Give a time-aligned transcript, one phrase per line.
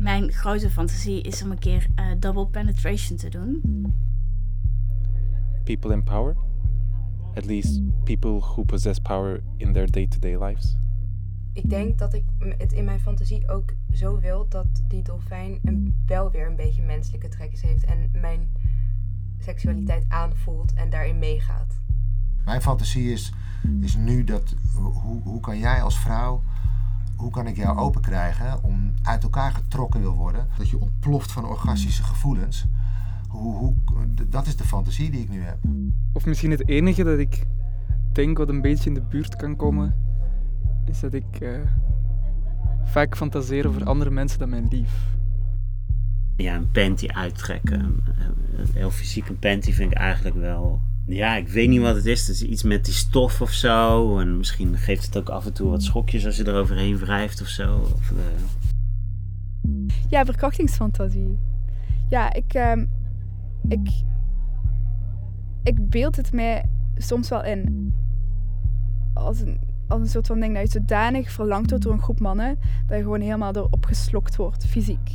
[0.00, 3.62] mijn grote fantasie is om een keer uh, double penetration te doen.
[5.64, 6.36] People in power?
[7.34, 10.76] At least people who possess power in their day-to-day lives?
[11.52, 12.24] Ik denk dat ik
[12.58, 16.82] het in mijn fantasie ook zo wil dat die dolfijn een, wel weer een beetje
[16.82, 18.48] menselijke trekjes heeft en mijn
[19.38, 21.80] seksualiteit aanvoelt en daarin meegaat.
[22.44, 23.32] Mijn fantasie is,
[23.80, 26.42] is nu dat hoe, hoe kan jij als vrouw
[27.18, 30.48] hoe kan ik jou open krijgen om uit elkaar getrokken wil worden?
[30.58, 32.66] Dat je ontploft van orgastische gevoelens.
[33.28, 33.74] Hoe, hoe,
[34.28, 35.58] dat is de fantasie die ik nu heb.
[36.12, 37.46] Of misschien het enige dat ik
[38.12, 39.94] denk wat een beetje in de buurt kan komen,
[40.84, 41.58] is dat ik uh,
[42.84, 45.16] vaak fantaseer over andere mensen dan mijn lief.
[46.36, 48.04] Ja, een panty uittrekken.
[48.72, 52.20] Heel fysiek een panty vind ik eigenlijk wel ja, ik weet niet wat het is.
[52.20, 54.18] Het is iets met die stof of zo.
[54.18, 57.40] En misschien geeft het ook af en toe wat schokjes als je er overheen wrijft
[57.40, 57.78] of zo.
[57.78, 58.18] Of, uh...
[60.08, 61.38] Ja, verkrachtingsfantasie.
[62.08, 62.72] Ja, ik, uh,
[63.68, 63.90] ik,
[65.62, 66.64] ik beeld het mij
[66.96, 67.92] soms wel in.
[69.14, 72.20] Als een, als een soort van ding dat je zodanig verlangd wordt door een groep
[72.20, 75.10] mannen, dat je gewoon helemaal erop geslokt wordt, fysiek.